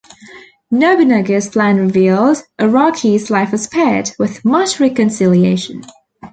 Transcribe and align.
Nobunaga's 0.71 1.47
plan 1.49 1.77
revealed, 1.77 2.41
Araki's 2.57 3.29
life 3.29 3.51
was 3.51 3.65
spared, 3.65 4.09
with 4.17 4.43
much 4.43 4.79
reconciliation. 4.79 5.83